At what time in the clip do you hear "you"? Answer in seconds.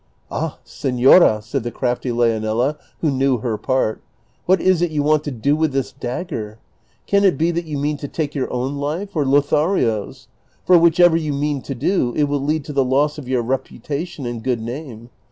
4.89-5.03, 7.67-7.77, 11.17-11.33